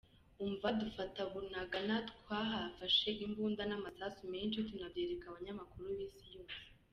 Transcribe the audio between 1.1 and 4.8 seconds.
Bunagana, twahafashe imbunda n’amasasu menshi